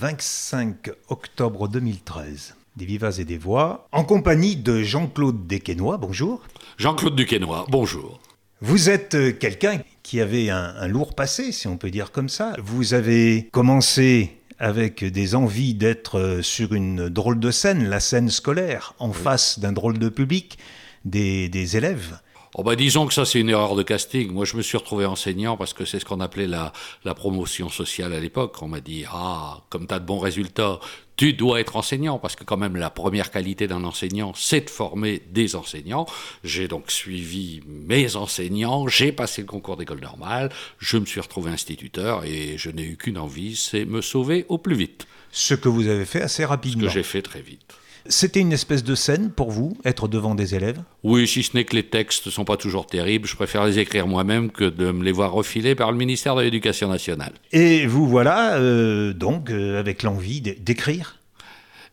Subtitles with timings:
[0.00, 2.54] 25 octobre 2013.
[2.76, 5.96] Des Vivas et des Voix, en compagnie de Jean-Claude Desquenois.
[5.96, 6.40] Bonjour.
[6.76, 8.20] Jean-Claude Duquesnoy, bonjour.
[8.60, 12.28] Vous êtes euh, quelqu'un qui avait un, un lourd passé, si on peut dire comme
[12.28, 12.54] ça.
[12.62, 18.30] Vous avez commencé avec des envies d'être euh, sur une drôle de scène, la scène
[18.30, 20.58] scolaire, en face d'un drôle de public,
[21.04, 22.20] des, des élèves.
[22.54, 24.32] Oh bah disons que ça c'est une erreur de casting.
[24.32, 26.72] Moi je me suis retrouvé enseignant parce que c'est ce qu'on appelait la,
[27.04, 28.56] la promotion sociale à l'époque.
[28.62, 30.80] On m'a dit ah comme tu as de bons résultats,
[31.16, 34.70] tu dois être enseignant parce que quand même la première qualité d'un enseignant c'est de
[34.70, 36.06] former des enseignants.
[36.42, 41.50] J'ai donc suivi mes enseignants, j'ai passé le concours d'école normale, je me suis retrouvé
[41.50, 45.06] instituteur et je n'ai eu qu'une envie, c'est me sauver au plus vite.
[45.30, 46.86] Ce que vous avez fait assez Ce rapidement.
[46.86, 47.74] que j'ai fait très vite.
[48.10, 50.80] C'était une espèce de scène pour vous, être devant des élèves?
[51.04, 53.78] Oui, si ce n'est que les textes ne sont pas toujours terribles, je préfère les
[53.78, 57.32] écrire moi-même que de me les voir refiler par le ministère de l'Éducation nationale.
[57.52, 61.17] Et vous voilà, euh, donc, euh, avec l'envie d'écrire?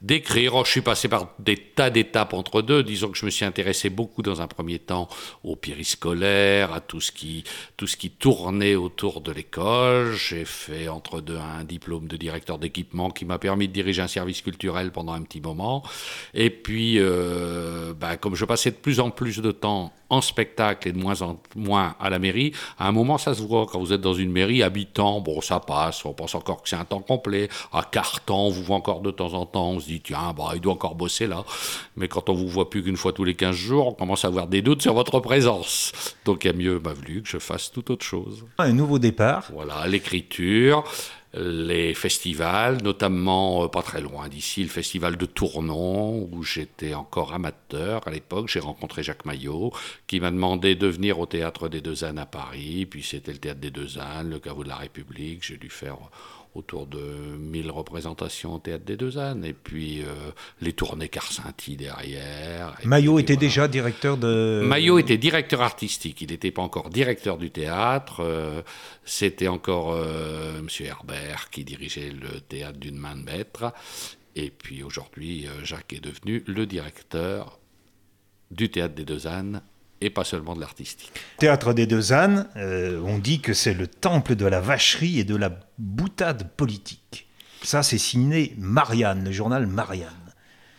[0.06, 2.84] D'écrire, oh, je suis passé par des tas d'étapes entre deux.
[2.84, 5.08] Disons que je me suis intéressé beaucoup dans un premier temps
[5.44, 7.44] au périscolaire, à tout ce qui,
[7.76, 10.14] tout ce qui tournait autour de l'école.
[10.14, 14.08] J'ai fait entre deux un diplôme de directeur d'équipement qui m'a permis de diriger un
[14.08, 15.82] service culturel pendant un petit moment.
[16.36, 20.88] Et puis, euh, bah, comme je passais de plus en plus de temps en spectacle
[20.88, 23.80] et de moins en moins à la mairie, à un moment ça se voit quand
[23.80, 26.86] vous êtes dans une mairie habitant, bon ça passe, on pense encore que c'est un
[26.86, 29.95] temps complet, à quart on vous voit encore de temps en temps, on se dit
[30.02, 31.44] tiens bah il doit encore bosser là,
[31.96, 34.28] mais quand on vous voit plus qu'une fois tous les 15 jours, on commence à
[34.28, 35.92] avoir des doutes sur votre présence.
[36.26, 38.46] Donc il y a mieux m'a voulu que je fasse tout autre chose.
[38.58, 39.50] Un nouveau départ.
[39.54, 40.84] Voilà, l'écriture,
[41.38, 47.34] les festivals, notamment euh, pas très loin d'ici, le festival de Tournon, où j'étais encore
[47.34, 48.48] amateur à l'époque.
[48.48, 49.72] J'ai rencontré Jacques Maillot,
[50.08, 52.86] qui m'a demandé de venir au théâtre des Deux Ânes à Paris.
[52.86, 55.44] Puis c'était le théâtre des Deux Ânes, le caveau de la République.
[55.44, 55.98] J'ai dû faire
[56.56, 56.98] autour de
[57.38, 59.46] 1000 représentations au théâtre des Deux Ânes.
[59.46, 60.06] Et puis euh,
[60.62, 62.76] les tournées Carcinti derrière.
[62.84, 63.48] Maillot était voilà.
[63.48, 64.62] déjà directeur de...
[64.66, 68.22] Maillot était directeur artistique, il n'était pas encore directeur du théâtre.
[68.22, 68.62] euh,
[69.04, 73.74] C'était encore euh, Monsieur Herbert qui dirigeait le théâtre d'une main de maître.
[74.36, 77.60] Et puis aujourd'hui, euh, Jacques est devenu le directeur
[78.52, 79.62] du théâtre des Deux Ânes
[80.02, 81.12] et pas seulement de l'artistique.
[81.38, 85.24] Théâtre des Deux Ânes, euh, on dit que c'est le temple de la vacherie et
[85.24, 87.28] de la boutade politique.
[87.64, 90.12] Ça, c'est signé Marianne, le journal Marianne.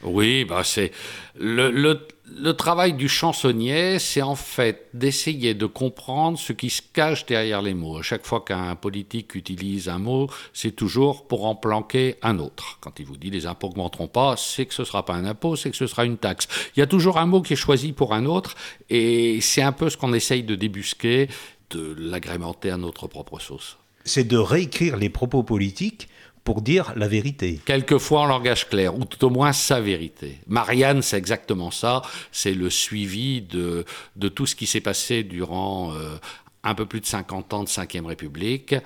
[0.03, 0.93] Oui, bah c'est
[1.39, 6.83] le, le, le travail du chansonnier, c'est en fait d'essayer de comprendre ce qui se
[6.93, 8.03] cache derrière les mots.
[8.03, 12.79] Chaque fois qu'un politique utilise un mot, c'est toujours pour en planquer un autre.
[12.81, 15.55] Quand il vous dit les impôts augmenteront pas, c'est que ce sera pas un impôt,
[15.57, 16.49] c'est que ce sera une taxe.
[16.77, 18.57] Il y a toujours un mot qui est choisi pour un autre,
[18.91, 21.29] et c'est un peu ce qu'on essaye de débusquer,
[21.71, 23.77] de l'agrémenter à notre propre sauce.
[24.05, 26.09] C'est de réécrire les propos politiques
[26.47, 27.61] pour dire la vérité.
[27.65, 30.39] quelquefois en langage clair, ou tout au moins sa vérité.
[30.47, 33.85] Marianne, c'est exactement ça, c'est le suivi de,
[34.15, 36.17] de tout ce qui s'est passé durant euh,
[36.63, 38.77] un peu plus de 50 ans de Ve République.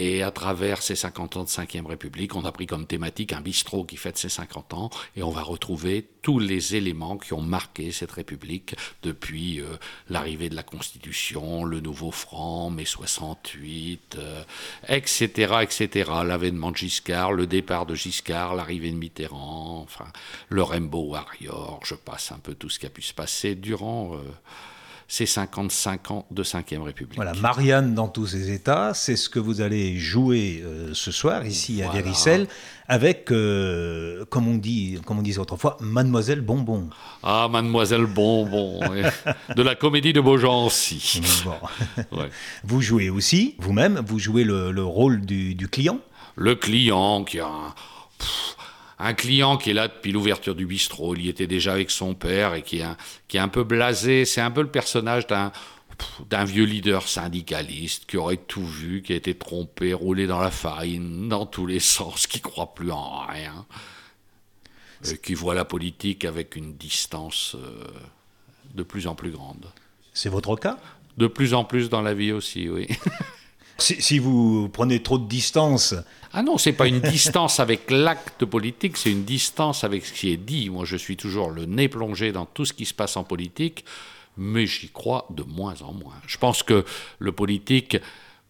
[0.00, 3.40] Et à travers ces 50 ans de Ve République, on a pris comme thématique un
[3.40, 7.40] bistrot qui fête ses 50 ans, et on va retrouver tous les éléments qui ont
[7.40, 9.66] marqué cette République depuis euh,
[10.08, 14.44] l'arrivée de la Constitution, le nouveau franc, mai 68, euh,
[14.88, 16.10] etc., etc.
[16.24, 19.86] L'avènement de Giscard, le départ de Giscard, l'arrivée de Mitterrand,
[20.48, 24.14] le Rainbow Warrior, je passe un peu tout ce qui a pu se passer durant
[24.14, 24.18] euh,
[25.10, 27.16] ces 55 ans de Ve République.
[27.16, 31.46] Voilà, Marianne dans tous ses états, c'est ce que vous allez jouer euh, ce soir
[31.46, 32.02] ici à Voilà.
[32.02, 32.46] Véricelle
[32.88, 36.90] avec, euh, comme, on dit, comme on disait autrefois, Mademoiselle Bonbon.
[37.22, 38.80] Ah, Mademoiselle Bonbon,
[39.56, 41.22] de la comédie de Beaugency.
[41.44, 41.54] Bon.
[42.18, 42.30] Ouais.
[42.64, 46.00] Vous jouez aussi, vous-même, vous jouez le, le rôle du, du client.
[46.36, 47.74] Le client qui a un,
[48.18, 48.56] pff,
[48.98, 52.14] un client qui est là depuis l'ouverture du bistrot, il y était déjà avec son
[52.14, 52.96] père et qui est un,
[53.28, 54.24] qui est un peu blasé.
[54.24, 55.52] C'est un peu le personnage d'un
[56.28, 60.50] d'un vieux leader syndicaliste qui aurait tout vu, qui a été trompé, roulé dans la
[60.50, 63.66] farine, dans tous les sens, qui croit plus en rien,
[65.10, 67.84] et qui voit la politique avec une distance euh,
[68.74, 69.66] de plus en plus grande.
[70.12, 70.78] C'est votre cas?
[71.16, 72.86] De plus en plus dans la vie aussi, oui.
[73.78, 75.94] si, vous prenez trop de distance,
[76.32, 80.30] Ah non, c'est pas une distance avec l'acte politique, c'est une distance avec ce qui
[80.32, 80.68] est dit.
[80.68, 83.84] Moi, je suis toujours le nez plongé dans tout ce qui se passe en politique,
[84.36, 86.16] mais j'y crois de moins en moins.
[86.26, 86.84] Je pense que
[87.18, 87.96] le politique,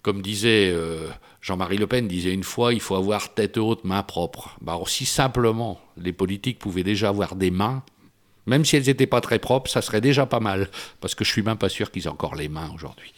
[0.02, 1.08] comme disait euh,
[1.40, 4.56] Jean-Marie Le Pen, disait une fois, il faut avoir tête haute, main propre.
[4.60, 7.82] Bah, alors, si simplement les politiques pouvaient déjà avoir des mains,
[8.46, 10.70] même si elles n'étaient pas très propres, ça serait déjà pas mal,
[11.00, 13.12] parce que je suis même pas sûr qu'ils aient encore les mains aujourd'hui.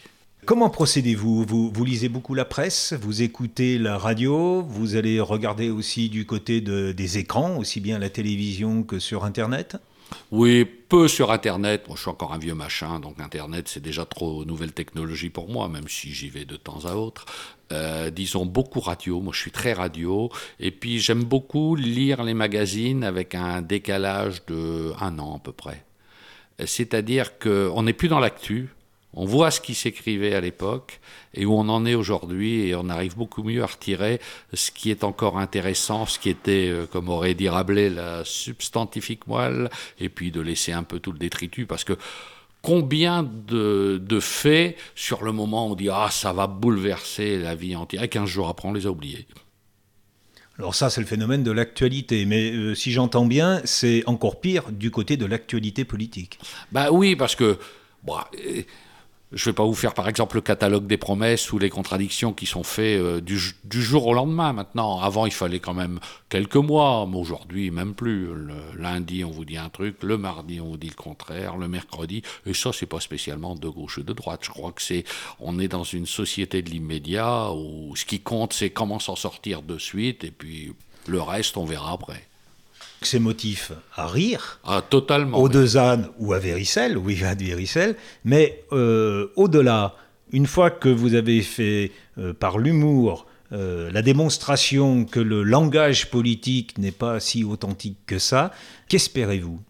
[0.47, 1.45] Comment procédez-vous?
[1.45, 6.61] Vous, lisez beaucoup la presse, vous écoutez la radio, vous allez regarder aussi du côté
[6.61, 9.77] de, des écrans, aussi bien la télévision que sur Internet?
[10.33, 11.87] Oui, peu sur Internet.
[11.87, 15.49] Moi, je suis encore un vieux machin, donc Internet, c'est déjà trop nouvelle technologie pour
[15.49, 17.27] moi, même si j'y vais de temps à autre.
[17.71, 19.21] Euh, disons beaucoup radio.
[19.21, 20.31] Moi, je suis très radio.
[20.59, 25.53] Et puis, j'aime beaucoup lire les magazines avec un décalage de un an à peu
[25.53, 25.85] près.
[26.65, 28.71] C'est-à-dire qu'on n'est plus dans l'actu.
[29.13, 31.01] On voit ce qui s'écrivait à l'époque
[31.35, 34.21] et où on en est aujourd'hui et on arrive beaucoup mieux à retirer
[34.55, 39.27] ce qui est encore intéressant, ce qui était, euh, comme aurait dit Rabelais, la substantifique
[39.27, 39.69] moelle,
[39.99, 41.95] et puis de laisser un peu tout le détritus parce que
[42.63, 48.03] combien de, faits sur le moment on dit ah ça va bouleverser la vie entière
[48.03, 49.27] et 15 jours après on les a oubliés.
[50.59, 52.27] Alors ça, c'est le phénomène de l'actualité.
[52.27, 56.39] Mais euh, si j'entends bien, c'est encore pire du côté de l'actualité politique.
[56.71, 57.59] Bah oui, parce que...
[58.03, 58.31] Bah,
[59.33, 62.33] je ne vais pas vous faire par exemple le catalogue des promesses ou les contradictions
[62.33, 63.39] qui sont faites euh, du,
[63.83, 65.01] jour au lendemain maintenant.
[65.01, 68.27] Avant, il fallait quand même quelques mois, mais aujourd'hui, même plus.
[68.27, 71.69] Le lundi, on vous dit un truc, le mardi, on vous dit le contraire, le
[71.69, 72.23] mercredi.
[72.45, 74.41] Et ça, c'est pas spécialement de gauche ou de droite.
[74.43, 75.05] Je crois que c'est,
[75.39, 79.63] on est dans une société de l'immédiat où ce qui compte, c'est comment s'en sortir
[79.63, 80.73] de suite, et puis
[81.07, 82.30] le reste, on verra après
[83.03, 84.61] ses motifs à rire.
[84.65, 85.39] Ah, totalement.
[85.39, 87.97] Au Dezanne ou à Véricelle, oui, à Véricelle.
[88.25, 89.95] Mais euh, au-delà,
[90.33, 96.11] une fois que vous avez fait euh, par l'humour euh, la démonstration que le langage
[96.11, 98.53] politique n'est pas si authentique que ça,
[98.89, 99.61] qu'espérez-vous?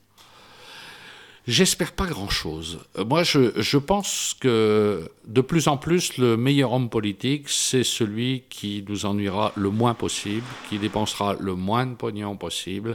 [1.47, 2.81] J'espère pas grand-chose.
[2.99, 8.45] Euh, moi, je, pense que de plus en plus, le meilleur homme politique, c'est celui
[8.51, 12.95] qui nous ennuiera le moins possible, qui dépensera le moins de pognon possible,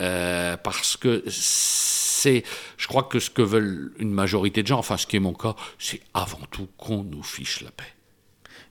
[0.00, 2.44] euh, parce que c'est,
[2.76, 5.34] je crois que ce que veulent une majorité de gens, enfin ce qui est mon
[5.34, 7.92] cas, c'est avant tout qu'on nous fiche la paix.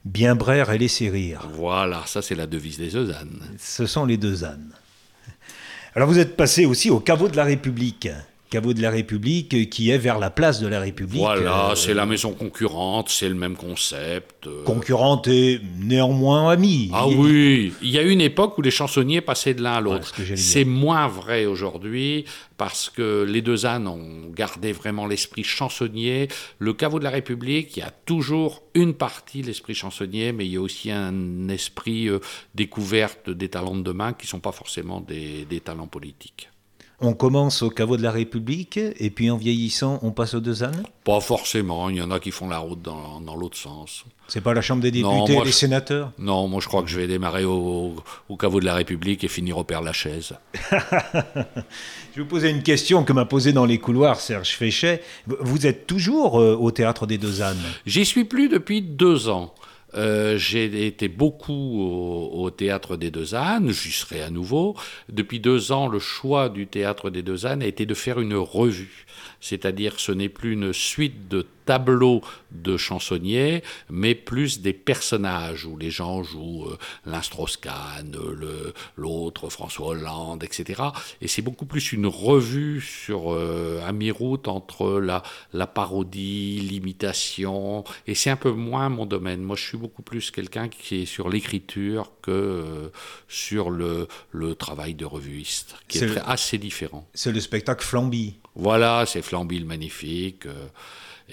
[0.06, 1.46] Bien braire et laisser rire.
[1.52, 3.42] Voilà, ça c'est la devise des deux ânes.
[3.58, 4.72] Ce sont les deux ânes.
[5.94, 8.08] Alors vous êtes passé aussi au caveau de la République
[8.50, 11.20] caveau de la République qui est vers la place de la République.
[11.20, 14.48] Voilà, euh, c'est la maison concurrente, c'est le même concept.
[14.48, 14.64] Euh.
[14.64, 16.90] Concurrente et néanmoins amie.
[16.92, 20.12] Ah oui, il y a une époque où les chansonniers passaient de l'un à l'autre.
[20.34, 22.24] c'est moins vrai aujourd'hui
[22.56, 26.28] parce que les deux ânes ont gardé vraiment l'esprit chansonnier.
[26.58, 30.52] Le caveau de la République, il y a toujours une partie l'esprit chansonnier, mais il
[30.52, 32.18] y a aussi un esprit euh,
[32.56, 36.50] découverte des talents de demain qui ne sont pas forcément des talents politiques.
[37.02, 40.62] On commence au caveau de la République et puis en vieillissant, on passe aux deux
[40.62, 40.82] ânes?
[41.04, 41.88] Pas forcément.
[41.88, 44.04] Il y en a qui font la route dans, l'autre sens.
[44.28, 46.12] C'est pas la Chambre des députés et des sénateurs?
[46.18, 47.94] Non, moi je crois que je vais démarrer au,
[48.38, 50.34] caveau de la République et finir au Père Lachaise.
[50.72, 55.02] je vais vous poser une question que m'a posée dans les couloirs Serge Féchet.
[55.26, 57.56] Vous êtes toujours euh, au théâtre des deux ânes?
[57.86, 59.54] J'y suis plus depuis deux ans.
[59.94, 61.82] Euh, j'ai été beaucoup
[62.32, 64.76] au, Théâtre des Deux Ânes, j'y serai à nouveau.
[65.08, 68.34] Depuis deux ans, le choix du Théâtre des Deux Ânes a été de faire une
[68.34, 69.06] revue.
[69.40, 72.20] C'est-à-dire ce n'est plus une suite de tableaux
[72.50, 76.76] de chansonniers, mais plus des personnages où les gens jouent euh,
[77.06, 78.10] l'Instroscan,
[78.96, 80.82] l'autre, François Hollande, etc.
[81.20, 85.22] Et c'est beaucoup plus une revue sur euh, à mi-route entre la,
[85.52, 89.40] la parodie, l'imitation, et c'est un peu moins mon domaine.
[89.40, 92.88] Moi, je suis beaucoup plus quelqu'un qui est sur l'écriture que euh,
[93.28, 97.06] sur le, le travail de revuiste, qui est, assez différent.
[97.14, 98.34] C'est le spectacle Flamby.
[98.56, 100.46] Voilà, c'est Flamby le magnifique.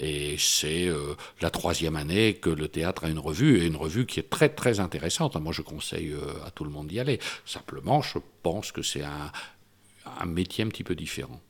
[0.00, 4.06] Et c'est euh, la troisième année que le théâtre a une revue, et une revue
[4.06, 5.36] qui est très très intéressante.
[5.36, 7.18] Moi, je conseille euh, à tout le monde d'y aller.
[7.44, 11.40] Simplement, je pense que c'est un, métier un petit peu différent.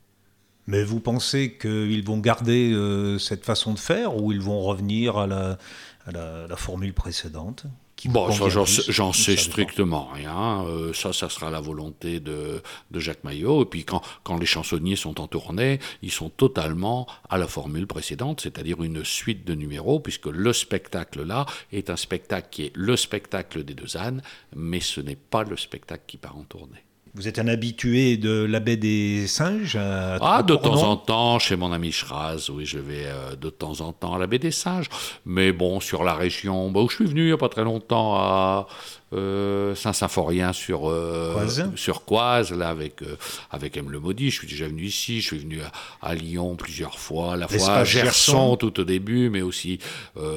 [0.65, 5.17] Mais vous pensez qu'ils vont garder euh, cette façon de faire ou ils vont revenir
[5.17, 7.65] à la formule précédente?
[8.05, 10.63] Bon, ça, j'en sais strictement rien.
[10.65, 13.63] Euh, ça, ça sera la volonté de, de Jacques Maillot.
[13.63, 17.87] Et puis, quand, quand, les chansonniers sont en tournée, ils sont totalement à la formule
[17.87, 22.71] précédente, c'est-à-dire une suite de numéros, puisque le spectacle là est un spectacle qui est
[22.75, 24.21] le spectacle des deux ânes,
[24.55, 26.83] mais ce n'est pas le spectacle qui part en tournée.
[27.15, 31.55] Vous êtes un habitué de la baie des singes Ah, de temps en temps, chez
[31.55, 34.51] mon ami Schraz, oui, je vais euh, de temps en temps à la baie des
[34.51, 34.89] singes.
[35.25, 37.63] Mais bon, sur la région bah, où je suis venu il n'y a pas très
[37.63, 38.67] longtemps, à
[39.13, 43.01] euh, Saint-Symphorien sur, euh, sur Coise, là, avec,
[43.49, 43.89] avec M.
[43.89, 44.29] Le Maudit.
[44.29, 45.59] Je suis déjà venu ici, je suis venu
[46.01, 49.79] à, Lyon plusieurs fois, à la fois à Gerson, tout au début, mais aussi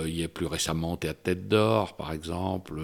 [0.07, 2.81] il y a plus récemment au Théâtre Tête d'Or, par exemple.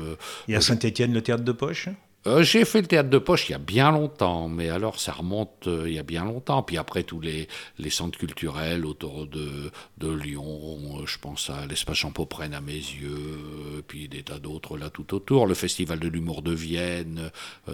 [0.46, 1.88] Et à Saint-Étienne, le Théâtre de Poche
[2.28, 5.12] euh, j'ai fait le théâtre de poche il y a bien longtemps, mais alors ça
[5.12, 6.62] remonte euh, il y a bien longtemps.
[6.62, 11.66] Puis après tous les, les centres culturels autour de, de Lyon, euh, je pense à
[11.66, 15.46] l'espace Pauprenne à mes yeux, puis des tas d'autres là tout autour.
[15.46, 17.30] Le festival de l'humour de Vienne,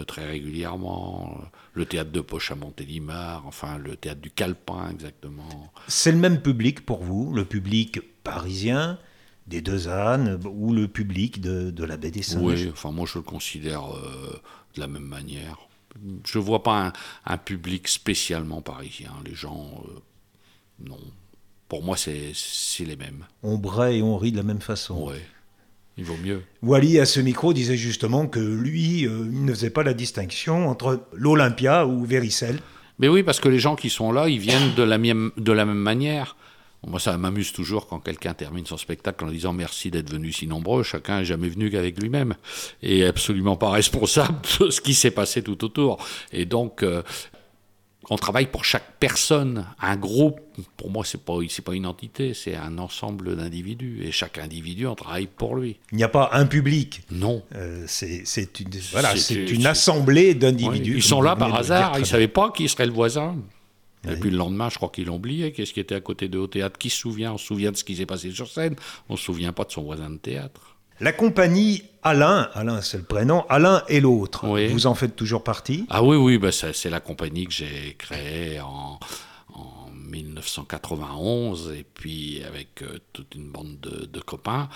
[0.07, 1.37] très régulièrement.
[1.73, 5.71] Le théâtre de poche à Montélimar, enfin le théâtre du Calpin exactement.
[5.87, 8.97] C'est le même public pour vous, le public parisien
[9.47, 13.05] des Deux Ânes ou le public de, de la baie des Singes Oui, enfin moi
[13.05, 13.83] je le considère
[14.75, 15.57] de la même manière.
[16.25, 16.93] Je ne vois pas
[17.25, 19.11] un, public spécialement parisien.
[19.25, 19.99] Les gens, euh,
[20.85, 20.99] non.
[21.69, 22.33] Pour moi, c'est
[22.79, 23.25] les mêmes.
[23.43, 25.09] On braille et on rit de la même façon.
[25.09, 25.15] Oui,
[25.97, 26.43] il vaut mieux.
[26.61, 30.69] Wally, à ce micro, disait justement que lui, euh, il ne faisait pas la distinction
[30.69, 32.59] entre l'Olympia ou Véricelle.
[32.99, 35.65] Mais oui, parce que les gens qui sont là, ils viennent de la, de la
[35.65, 36.35] même manière.
[36.85, 40.45] Moi, ça m'amuse toujours quand quelqu'un termine son spectacle en disant merci d'être venu si
[40.45, 40.83] nombreux.
[40.83, 42.35] Chacun n'est jamais venu qu'avec lui-même
[42.83, 45.97] et absolument pas responsable de ce qui s'est passé tout autour.
[46.31, 47.01] Et donc, euh,
[48.09, 49.65] on travaille pour chaque personne.
[49.81, 50.39] Un groupe,
[50.77, 54.03] pour moi, c'est pas c'est pas une entité, c'est un ensemble d'individus.
[54.03, 55.77] Et chaque individu, on travaille pour lui.
[55.91, 57.01] Il n'y a pas un public.
[57.09, 57.41] Non.
[57.55, 60.97] Euh, c'est une, voilà, c'est une assemblée d'individus.
[60.97, 61.93] ils sont là par hasard.
[61.95, 63.35] Ils ne savaient pas qui serait le voisin.
[64.07, 65.51] Et puis le lendemain, je crois qu'il oublié.
[65.51, 67.33] Qu'est-ce qui était à côté de au théâtre Qui se souvient?
[67.33, 68.75] On se souvient de ce qui s'est passé sur scène.
[69.09, 70.75] On ne se souvient pas de son voisin de théâtre.
[71.01, 75.85] La compagnie Alain, Alain c'est le prénom, Alain et l'autre, vous en faites toujours partie?
[75.89, 78.99] Ah oui, oui, bah c'est la compagnie que j'ai créée en,
[79.91, 84.69] 1991, et puis avec euh, toute une bande de copains.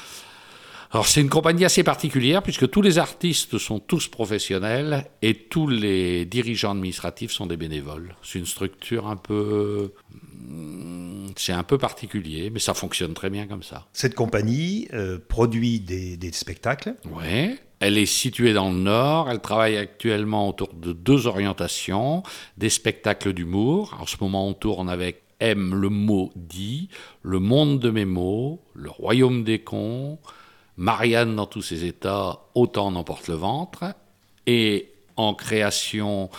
[0.91, 5.67] Alors c'est une compagnie assez particulière puisque tous les artistes sont tous professionnels et tous
[5.67, 8.15] les dirigeants administratifs sont des bénévoles.
[8.23, 9.93] C'est une structure un peu...
[10.33, 13.87] Hmm, c'est un peu particulier, mais ça fonctionne très bien comme ça.
[13.93, 17.55] Cette compagnie euh, produit des, des spectacles Oui.
[17.79, 19.29] Elle est située dans le Nord.
[19.29, 22.23] Elle travaille actuellement autour de deux orientations,
[22.57, 23.95] des spectacles d'humour.
[24.01, 26.89] En ce moment, on tourne avec M, le mot dit,
[27.21, 30.19] le monde de mes mots, le royaume des cons,
[30.79, 33.83] Marianne dans tous ses états, autant n'emporte le ventre,
[34.47, 36.29] et en création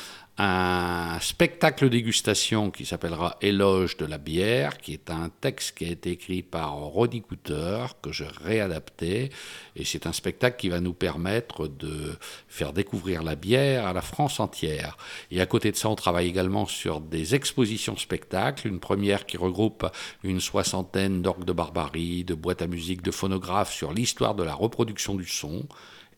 [0.42, 5.90] un spectacle dégustation qui s'appellera Éloge de la bière, qui est un texte qui a
[5.90, 9.28] été écrit par Roddy Cooter, que je réadapté.
[9.76, 12.16] Et c'est un spectacle qui va nous permettre de
[12.48, 14.96] faire découvrir la bière à la France entière.
[15.30, 18.66] Et à côté de ça, on travaille également sur des expositions spectacles.
[18.66, 19.86] Une première qui regroupe
[20.24, 24.54] une soixantaine d'orgues de barbarie, de boîtes à musique, de phonographes sur l'histoire de la
[24.54, 25.66] reproduction du son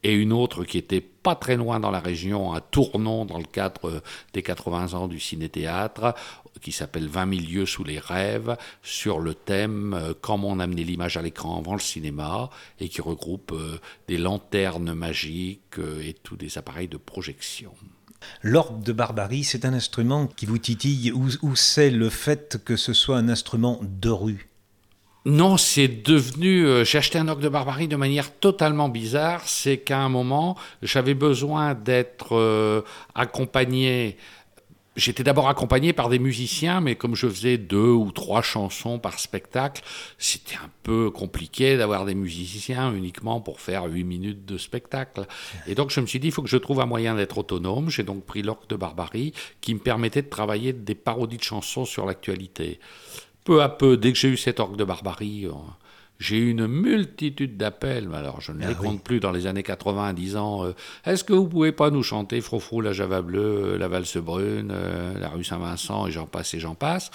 [0.02, 3.44] et une autre qui était pas très loin dans la région, à Tournon, dans le
[3.44, 6.14] cadre des 80 ans du ciné-théâtre,
[6.61, 11.16] qui s'appelle 20 milieux sous les rêves, sur le thème euh, Comment on amenait l'image
[11.16, 13.78] à l'écran avant le cinéma, et qui regroupe euh,
[14.09, 17.73] des lanternes magiques euh, et tous des appareils de projection.
[18.42, 22.92] L'orgue de barbarie, c'est un instrument qui vous titille, ou c'est le fait que ce
[22.92, 24.51] soit un instrument de rue?
[25.24, 26.66] Non, c'est devenu.
[26.66, 29.42] Euh, j'ai acheté un orgue de barbarie de manière totalement bizarre.
[29.46, 32.82] C'est qu'à un moment, j'avais besoin d'être euh,
[33.14, 34.16] accompagné.
[34.96, 39.20] J'étais d'abord accompagné par des musiciens, mais comme je faisais deux ou trois chansons par
[39.20, 39.82] spectacle,
[40.18, 45.26] c'était un peu compliqué d'avoir des musiciens uniquement pour faire huit minutes de spectacle.
[45.66, 47.88] Et donc je me suis dit, il faut que je trouve un moyen d'être autonome.
[47.88, 51.86] J'ai donc pris l'orgue de barbarie qui me permettait de travailler des parodies de chansons
[51.86, 52.78] sur l'actualité
[53.44, 55.52] peu à peu, dès que j'ai eu cet orgue de barbarie, euh,
[56.18, 59.64] j'ai eu une multitude d'appels, alors je ne ah les compte plus dans les années
[59.64, 63.88] 80, disant euh, Est-ce que vous pouvez pas nous chanter Frofrou, la Java bleue, la
[63.88, 67.11] valse brune, euh, la rue Saint-Vincent, et j'en passe et j'en passe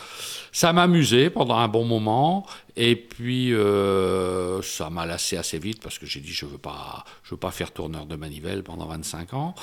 [0.51, 3.53] Ça m'amusait pendant un bon moment, et puis
[4.63, 7.39] ça m'a lassé assez vite parce que j'ai dit Je ne veux, pas, je veux
[7.39, 9.55] pas faire tourneur de manivelle pendant 25 ans.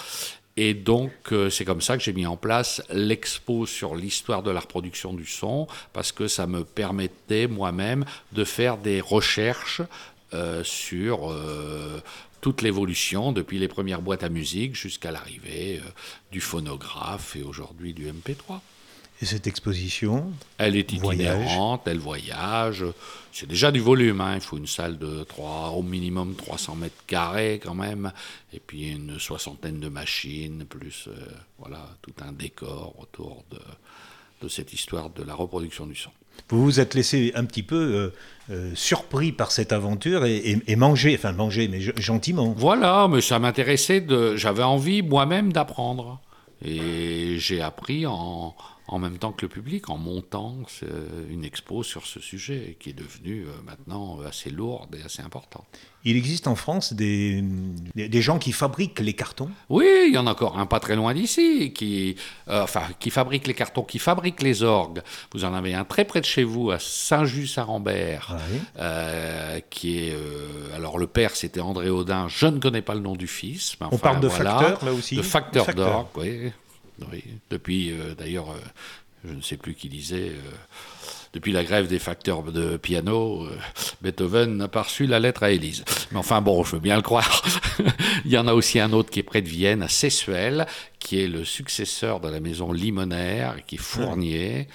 [0.57, 4.51] Et donc, euh, c'est comme ça que j'ai mis en place l'expo sur l'histoire de
[4.51, 9.83] la reproduction du son, parce que ça me permettait moi-même de faire des recherches
[10.33, 12.01] euh, sur euh,
[12.41, 15.81] toute l'évolution, depuis les premières boîtes à musique jusqu'à l'arrivée
[16.31, 18.61] du phonographe et aujourd'hui du MP3.
[19.23, 22.85] Et cette exposition Elle est itinérante, elle voyage.
[23.33, 24.21] C'est déjà du volume.
[24.21, 24.35] Hein.
[24.35, 28.13] Il faut une salle de 3, au minimum 300 mètres carrés quand même.
[28.53, 31.13] Et puis une soixantaine de machines, plus euh,
[31.59, 33.59] voilà, tout un décor autour de,
[34.43, 36.11] de, cette histoire de la reproduction du son.
[36.49, 38.13] Vous vous êtes laissé un petit peu euh,
[38.51, 42.53] euh, surpris par cette aventure et, et, manger, enfin manger, mais gentiment.
[42.57, 44.05] Voilà, mais ça m'intéressait.
[44.37, 46.21] J'avais envie moi-même d'apprendre.
[46.65, 48.55] Et j'ai appris en,
[48.87, 50.57] en même temps que le public, en montant
[51.31, 55.67] une expo sur ce sujet qui est devenue maintenant assez lourde et assez importante.
[56.07, 57.43] Il existe en France des,
[57.95, 59.49] des, gens qui fabriquent les cartons?
[59.71, 63.47] Oui, il y en a encore un pas très loin d'ici, qui, enfin, qui fabrique
[63.47, 65.01] les cartons, qui fabrique les orgues.
[65.33, 68.37] Vous en avez un très près de chez vous, à Saint-Just-à-Rambert,
[69.71, 70.17] qui est...
[70.75, 73.75] alors le père, c'était André Audin, je ne connais pas le nom du fils.
[73.81, 75.17] On parle de facteur, là aussi?
[75.17, 76.53] De facteur, d'orgue, oui.
[77.51, 78.61] Depuis, euh, d'ailleurs, euh,
[79.25, 80.51] je ne sais plus qui disait, euh,
[81.33, 83.49] depuis la grève des facteurs de piano,
[84.03, 85.85] Beethoven n'a pas reçu la lettre à Élise.
[86.13, 87.43] Mais enfin bon, je veux bien le croire.
[88.25, 90.67] Il y en a aussi un autre qui est près de Vienne, à Sessuel,
[90.99, 94.69] qui est le successeur de la maison Limonaire, qui est Fournier.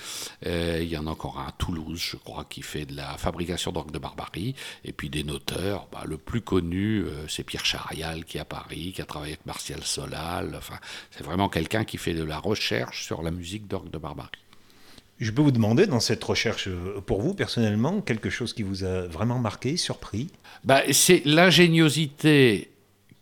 [0.45, 3.71] il y en a encore un à Toulouse, je crois, qui fait de la fabrication
[3.71, 4.55] d'orgue de barbarie.
[4.85, 5.87] Et puis des noteurs.
[5.91, 9.45] Bah, le plus connu, c'est Pierre Charial, qui est à Paris, qui a travaillé avec
[9.45, 10.53] Martial Solal.
[10.55, 10.79] Enfin,
[11.11, 14.29] c'est vraiment quelqu'un qui fait de la recherche sur la musique d'orgue de barbarie.
[15.19, 18.85] Je peux vous demander, dans cette recherche, euh, pour vous personnellement, quelque chose qui vous
[18.85, 20.29] a vraiment marqué, surpris?
[20.63, 22.68] Bah, C'est l'ingéniosité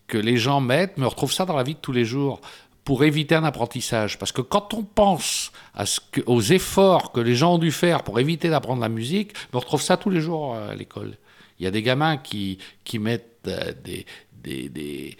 [0.08, 2.42] que les gens mettent, mais on retrouve ça dans la vie de tous les jours,
[2.84, 4.18] pour éviter un apprentissage.
[4.18, 5.52] Parce que quand on pense
[6.26, 9.82] aux efforts que les gens ont dû faire pour éviter d'apprendre la musique, on retrouve
[9.82, 11.18] ça tous les jours à l'école.
[11.60, 14.06] Il y a des gamins qui, qui mettent euh, des,
[14.44, 15.18] des,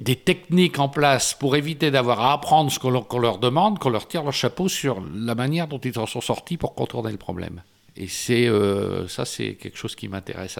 [0.00, 4.08] des techniques en place pour éviter d'avoir à apprendre ce qu'on leur, demande, qu'on leur
[4.08, 7.62] tire leur chapeau sur la manière dont ils en sont sortis pour contourner le problème.
[7.96, 10.58] Et euh, ça, c'est quelque chose qui m'intéresse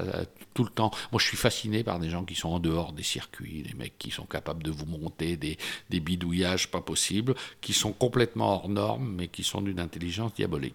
[0.55, 0.91] tout le temps.
[1.13, 3.99] Moi, je suis fasciné par des gens qui sont en dehors des circuits, des mecs
[3.99, 5.59] qui sont capables de vous monter des,
[5.91, 10.75] des bidouillages pas possibles, qui sont complètement hors normes, mais qui sont d'une intelligence diabolique.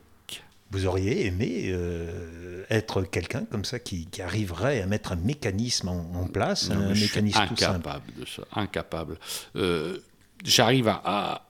[0.71, 6.27] Vous auriez aimé euh, être quelqu'un comme ça qui, arriverait à mettre un mécanisme en,
[6.27, 9.17] place, un mécanisme incapable de ça, incapable.
[9.55, 9.99] Euh,
[10.43, 11.47] j'arrive à,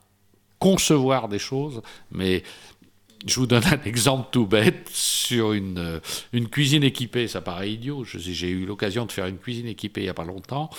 [0.60, 2.44] concevoir des choses, mais
[3.26, 6.00] je vous donne un exemple tout bête sur une, euh,
[6.34, 7.28] une cuisine équipée.
[7.28, 8.04] Ça paraît idiot.
[8.04, 10.70] J'ai eu l'occasion de faire une cuisine équipée il n'y a pas longtemps.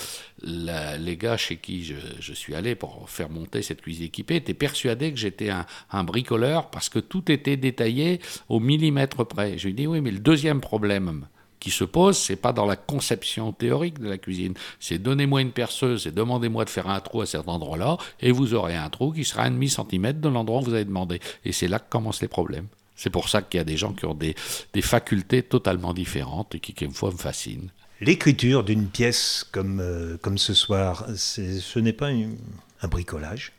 [0.42, 1.84] les gars chez qui
[2.20, 6.04] je, suis allé pour faire monter cette cuisine équipée étaient persuadés que j'étais un, un,
[6.04, 9.58] bricoleur parce que tout était détaillé au millimètre près.
[9.58, 11.26] Je lui dit oui, mais le deuxième problème,
[11.60, 14.54] qui se pose, c'est pas dans la conception théorique de la cuisine.
[14.80, 18.54] C'est donnez-moi une perceuse et demandez-moi de faire un trou à cet endroit-là, et vous
[18.54, 21.20] aurez un trou qui sera un demi centimètre de l'endroit où vous avez demandé.
[21.44, 22.66] Et c'est là que commencent les problèmes.
[22.94, 24.34] C'est pour ça qu'il y a des gens qui ont des,
[24.80, 27.70] facultés totalement différentes et qui, quelquefois, me fascinent.
[28.00, 33.52] L'écriture d'une pièce comme, euh, comme ce soir, ce n'est pas un bricolage?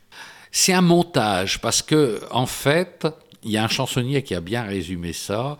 [0.50, 3.06] C'est un montage, parce que, en fait,
[3.42, 5.58] il y a un chansonnier qui a bien résumé ça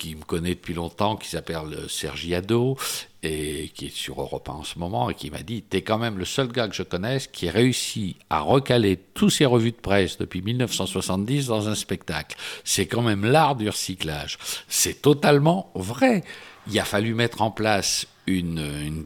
[0.00, 2.78] qui me connaît depuis longtemps, qui s'appelle Sergiado,
[3.22, 5.98] et qui est sur Europe 1 en ce moment, et qui m'a dit T'es quand
[5.98, 9.72] même le seul gars que je connaisse qui a réussi à recaler tous ses revues
[9.72, 12.38] de presse depuis 1970 dans un spectacle.
[12.64, 14.38] C'est quand même l'art du recyclage.
[14.68, 16.24] C'est totalement vrai.
[16.66, 19.04] Il a fallu mettre en place une,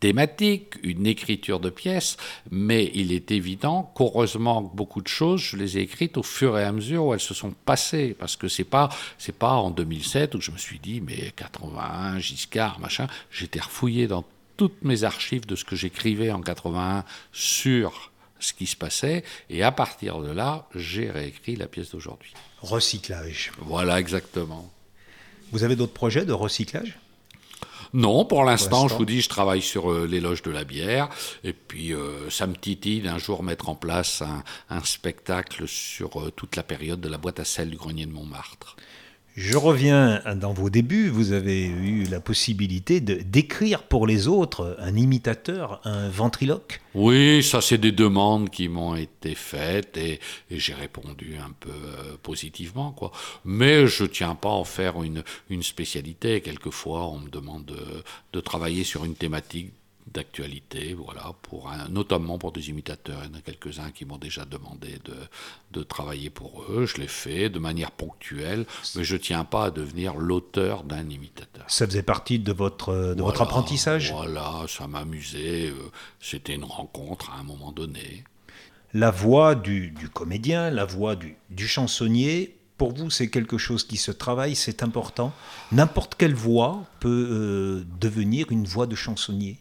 [0.00, 2.16] thématique, une écriture de pièces,
[2.50, 6.64] mais il est évident qu'heureusement beaucoup de choses, je les ai écrites au fur et
[6.64, 10.34] à mesure où elles se sont passées, parce que c'est pas c'est pas en 2007
[10.34, 14.24] où je me suis dit mais 81, Giscard, machin, j'étais refouillé dans
[14.56, 19.62] toutes mes archives de ce que j'écrivais en 81 sur ce qui se passait, et
[19.62, 22.32] à partir de là, j'ai réécrit la pièce d'aujourd'hui.
[22.62, 23.52] Recyclage.
[23.58, 24.70] Voilà, exactement.
[25.52, 26.98] Vous avez d'autres projets de recyclage?
[27.92, 31.08] Non, pour l'instant, je vous dis, je travaille sur euh, l'éloge de la bière.
[31.42, 34.22] Et puis, euh, ça me titille d'un jour mettre en place
[34.68, 38.12] un, spectacle sur euh, toute la période de la boîte à sel du grenier de
[38.12, 38.76] Montmartre.
[39.42, 44.76] Je reviens dans vos débuts, vous avez eu la possibilité de d'écrire pour les autres
[44.78, 46.82] un imitateur, un ventriloque?
[46.94, 52.18] Oui, ça c'est des demandes qui m'ont été faites et, j'ai répondu un peu euh,
[52.22, 52.92] positivement.
[52.92, 53.12] quoi.
[53.46, 55.22] Mais je tiens pas à en faire une,
[55.62, 56.42] spécialité.
[56.42, 58.02] Quelquefois on me demande de,
[58.34, 59.72] de travailler sur une thématique
[60.12, 63.20] d'actualité, voilà, pour notamment pour des imitateurs.
[63.24, 65.14] Il y en a quelques-uns qui m'ont déjà demandé de,
[65.72, 66.86] de, travailler pour eux.
[66.86, 71.08] Je l'ai fait de manière ponctuelle, mais je ne tiens pas à devenir l'auteur d'un
[71.08, 71.64] imitateur.
[71.68, 74.12] Ça faisait partie de votre, de votre apprentissage?
[74.12, 75.68] Voilà, ça m'amusait.
[75.68, 78.24] Euh, c'était une rencontre à un moment donné.
[78.92, 83.84] La voix du, du comédien, la voix du, du chansonnier, pour vous, c'est quelque chose
[83.84, 85.34] qui se travaille, c'est important?
[85.70, 89.58] N'importe quelle voix peut euh, devenir une voix de chansonnier?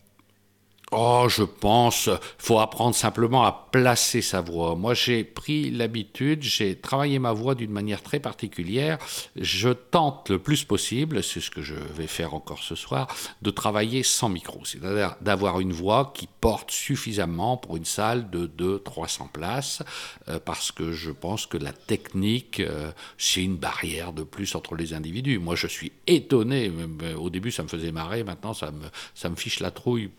[0.92, 4.74] Oh, je pense, faut apprendre simplement à placer sa voix.
[4.74, 8.98] Moi, j'ai pris l'habitude, j'ai travaillé ma voix d'une manière très particulière.
[9.36, 13.08] Je tente le plus possible, c'est ce que je vais faire encore ce soir,
[13.44, 18.48] de travailler sans micro, c'est-à-dire d'avoir une voix qui porte suffisamment pour une salle de
[18.48, 19.84] 200-300 places,
[20.28, 24.74] euh, parce que je pense que la technique, euh, c'est une barrière de plus entre
[24.74, 25.38] les individus.
[25.38, 26.72] Moi, je suis étonné.
[27.16, 28.24] Au début, ça me faisait marrer.
[28.24, 30.10] Maintenant, ça me, ça me fiche la trouille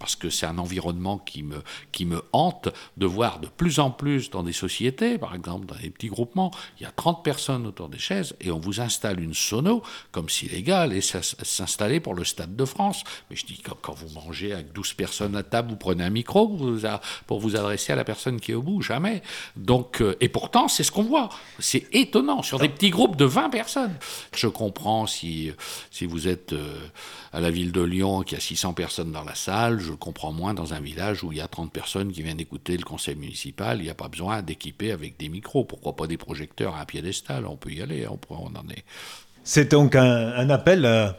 [0.00, 3.90] parce que c'est un environnement qui me, qui me hante de voir de plus en
[3.90, 7.66] plus dans des sociétés, par exemple dans des petits groupements, il y a 30 personnes
[7.66, 12.14] autour des chaises et on vous installe une sono comme si légal et s'installer pour
[12.14, 13.04] le Stade de France.
[13.28, 16.48] Mais je dis, quand, vous mangez avec 12 personnes à table, vous prenez un micro
[17.26, 19.22] pour vous, adresser à la personne qui est au bout, jamais.
[19.56, 21.28] Donc, euh, et pourtant, c'est ce qu'on voit.
[21.58, 23.96] C'est étonnant sur des petits groupes de 20 personnes.
[24.34, 25.52] Je comprends si,
[25.90, 26.78] si vous êtes euh,
[27.32, 30.32] à la ville de Lyon, qu'il y a 600 personnes dans la salle, le comprends
[30.32, 33.16] moins dans un village où il y a 30 personnes qui viennent écouter le conseil
[33.16, 33.78] municipal.
[33.78, 35.64] Il n'y a pas besoin d'équiper avec des micros.
[35.64, 38.84] Pourquoi pas des projecteurs à un piédestal On peut y aller, on, on en est.
[39.42, 41.14] C'est donc un, appel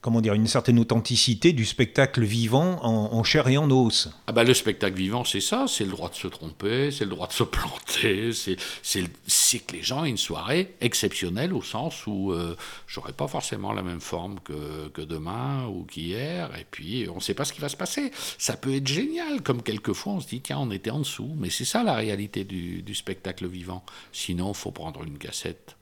[0.00, 4.08] comment dire, une certaine authenticité du spectacle vivant en, chair et en os.
[4.26, 7.10] Ah bah, le spectacle vivant, c'est ça, c'est le droit de se tromper, c'est le
[7.10, 12.32] droit de se planter, c'est que les gens aient une soirée exceptionnelle au sens où
[12.32, 17.20] euh, j'aurai pas forcément la même forme que, demain ou qu'hier, et puis on ne
[17.20, 18.10] sait pas ce qui va se passer.
[18.38, 21.50] Ça peut être génial, comme quelquefois on se dit, tiens, on était en dessous, mais
[21.50, 23.84] c'est ça la réalité du, du spectacle vivant.
[24.12, 25.76] Sinon, faut prendre une cassette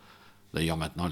[0.54, 1.11] D'ailleurs, maintenant,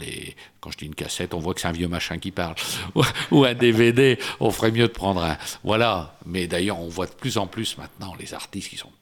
[0.61, 2.55] quand je dis une cassette, on voit que c'est un vieux machin qui parle.
[3.31, 5.37] Ou un DVD, on ferait mieux de prendre un.
[5.63, 6.17] Voilà.
[6.25, 8.93] Mais d'ailleurs, on voit de plus en plus maintenant les artistes qui sont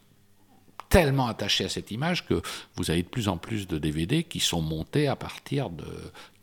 [0.89, 2.43] tellement attachés à cette image que
[2.77, 5.87] vous avez de plus en plus de DVD qui sont montés à partir de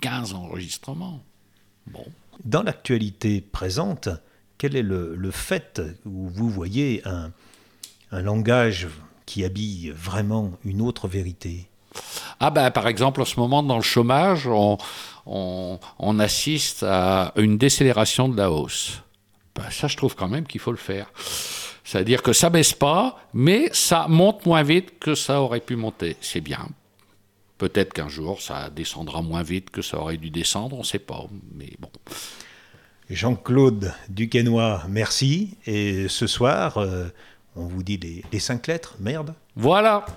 [0.01, 1.23] 15 enregistrements.
[1.88, 2.06] Bon.
[2.43, 4.10] Dans l'actualité présente,
[4.58, 7.32] quel est le, le, fait où vous voyez un,
[8.12, 8.88] un langage
[9.25, 11.70] qui habille vraiment une autre vérité?
[12.43, 18.30] Ah ben, par exemple, en ce moment, dans le chômage, on, assiste à une décélération
[18.30, 19.04] de la hausse.
[19.56, 21.06] Ben, ça, je trouve quand même qu'il faut le faire.
[21.84, 26.17] C'est-à-dire que ça baisse pas, mais ça monte moins vite que ça aurait pu monter.
[26.19, 26.67] C'est bien.
[27.60, 30.97] Peut-être qu'un jour, ça descendra moins vite que ça aurait dû descendre, on ne sait
[30.97, 31.27] pas.
[31.54, 31.91] Mais bon.
[33.08, 35.58] Jean-Claude Duquesnoy, merci.
[35.67, 37.10] Et ce soir, euh,
[37.56, 37.99] on vous dit
[38.32, 39.36] les cinq lettres, merde.
[39.56, 40.08] Voilà.